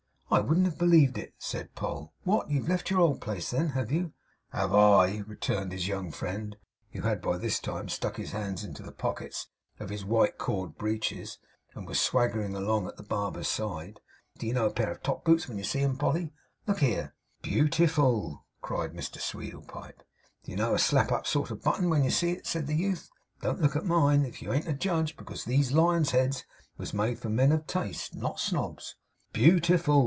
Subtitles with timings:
[0.33, 2.13] 'I wouldn't have believed it,' said Poll.
[2.23, 2.49] 'What!
[2.49, 3.67] You've left your old place, then?
[3.71, 4.13] Have you?'
[4.53, 6.55] 'Have I!' returned his young friend,
[6.93, 10.77] who had by this time stuck his hands into the pockets of his white cord
[10.77, 11.37] breeches,
[11.75, 13.99] and was swaggering along at the barber's side.
[14.37, 16.31] 'D'ye know a pair of top boots when you see 'em, Polly?
[16.65, 20.01] look here!' 'Beau ti ful' cried Mr Sweedlepipe.
[20.45, 23.09] 'D'ye know a slap up sort of button, when you see it?' said the youth.
[23.41, 26.45] 'Don't look at mine, if you ain't a judge, because these lions' heads
[26.77, 28.95] was made for men of taste; not snobs.'
[29.33, 29.99] 'Beau ti ful!